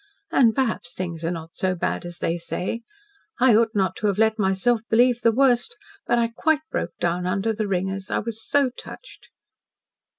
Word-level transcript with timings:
And 0.31 0.55
perhaps 0.55 0.95
things 0.95 1.23
are 1.23 1.29
not 1.29 1.51
so 1.53 1.75
bad 1.75 2.05
as 2.05 2.17
they 2.17 2.35
say. 2.39 2.81
I 3.39 3.53
ought 3.55 3.75
not 3.75 3.95
to 3.97 4.07
have 4.07 4.17
let 4.17 4.39
myself 4.39 4.81
believe 4.89 5.21
the 5.21 5.31
worst. 5.31 5.77
But 6.07 6.17
I 6.17 6.29
quite 6.29 6.61
broke 6.71 6.97
down 6.99 7.27
under 7.27 7.53
the 7.53 7.67
ringers 7.67 8.09
I 8.09 8.17
was 8.17 8.43
so 8.43 8.71
touched." 8.71 9.29